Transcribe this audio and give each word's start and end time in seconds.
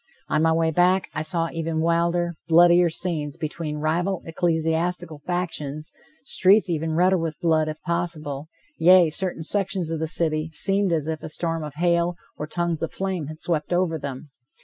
On 0.29 0.41
my 0.41 0.51
way 0.51 0.71
back, 0.71 1.11
I 1.13 1.21
saw 1.21 1.51
even 1.53 1.79
wilder, 1.79 2.35
bloodier 2.47 2.89
scenes, 2.89 3.37
between 3.37 3.77
rival 3.77 4.23
ecclesiastical 4.25 5.21
factions, 5.27 5.91
streets 6.23 6.71
even 6.71 6.93
redder 6.95 7.19
with 7.19 7.39
blood, 7.39 7.67
if 7.67 7.79
possible, 7.83 8.49
yea, 8.79 9.11
certain 9.11 9.43
sections 9.43 9.91
of 9.91 9.99
the 9.99 10.07
city 10.07 10.49
seemed 10.53 10.91
as 10.91 11.07
if 11.07 11.21
a 11.21 11.29
storm 11.29 11.63
of 11.63 11.75
hail, 11.75 12.15
or 12.35 12.47
tongues 12.47 12.81
of 12.81 12.91
flame 12.91 13.27
had 13.27 13.39
swept 13.39 13.71
over 13.71 13.99
them. 13.99 14.31